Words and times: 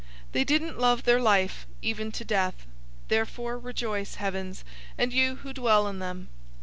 They 0.31 0.43
didn't 0.43 0.79
love 0.79 1.03
their 1.03 1.21
life, 1.21 1.67
even 1.83 2.11
to 2.13 2.25
death. 2.25 2.65
012:012 3.03 3.07
Therefore 3.09 3.59
rejoice, 3.59 4.15
heavens, 4.15 4.63
and 4.97 5.13
you 5.13 5.35
who 5.35 5.53
dwell 5.53 5.87
in 5.87 5.99
them. 5.99 6.29